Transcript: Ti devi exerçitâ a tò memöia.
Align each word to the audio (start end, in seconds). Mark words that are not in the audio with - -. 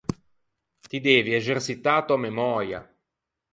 Ti 0.89 0.97
devi 1.07 1.31
exerçitâ 1.39 1.93
a 1.99 2.05
tò 2.07 2.15
memöia. 2.21 2.79